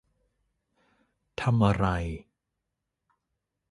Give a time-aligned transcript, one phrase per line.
[1.41, 1.85] ทำอะไร?